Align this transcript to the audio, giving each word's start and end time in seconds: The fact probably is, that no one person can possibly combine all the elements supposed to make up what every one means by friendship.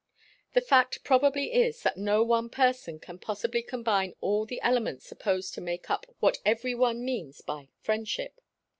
The 0.53 0.61
fact 0.61 1.03
probably 1.03 1.53
is, 1.53 1.83
that 1.83 1.95
no 1.95 2.23
one 2.23 2.49
person 2.49 2.97
can 2.97 3.19
possibly 3.19 3.61
combine 3.61 4.15
all 4.19 4.47
the 4.47 4.59
elements 4.63 5.05
supposed 5.05 5.53
to 5.53 5.61
make 5.61 5.91
up 5.91 6.07
what 6.19 6.39
every 6.43 6.73
one 6.73 7.05
means 7.05 7.41
by 7.41 7.67
friendship. 7.83 8.41